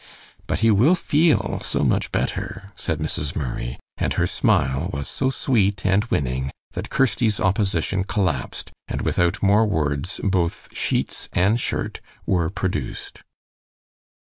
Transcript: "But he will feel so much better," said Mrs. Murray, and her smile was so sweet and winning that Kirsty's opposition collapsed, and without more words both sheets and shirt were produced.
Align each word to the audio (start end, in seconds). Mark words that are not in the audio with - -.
"But 0.47 0.61
he 0.65 0.71
will 0.71 0.95
feel 0.95 1.59
so 1.61 1.83
much 1.83 2.11
better," 2.11 2.71
said 2.75 2.97
Mrs. 2.97 3.35
Murray, 3.35 3.79
and 3.99 4.13
her 4.13 4.25
smile 4.25 4.89
was 4.91 5.07
so 5.07 5.29
sweet 5.29 5.85
and 5.85 6.05
winning 6.05 6.49
that 6.71 6.89
Kirsty's 6.89 7.39
opposition 7.39 8.05
collapsed, 8.05 8.71
and 8.87 9.03
without 9.03 9.43
more 9.43 9.67
words 9.67 10.19
both 10.23 10.69
sheets 10.75 11.29
and 11.33 11.59
shirt 11.59 12.01
were 12.25 12.49
produced. 12.49 13.21